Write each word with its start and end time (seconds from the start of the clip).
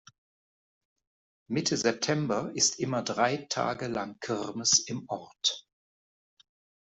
Mitte 1.47 1.77
September 1.77 2.49
ist 2.55 2.79
immer 2.79 3.03
drei 3.03 3.45
Tage 3.51 3.85
lang 3.85 4.17
Kirmes 4.19 4.83
im 4.87 5.07
Ort. 5.07 5.67